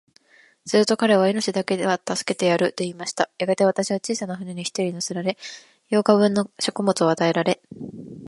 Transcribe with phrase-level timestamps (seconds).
[0.65, 3.29] すると彼は、命だけは助けてやる、と言いました。
[3.37, 5.37] やがて、私は小さな舟に一人乗せられ、
[5.91, 7.61] 八日分の食物を与えられ、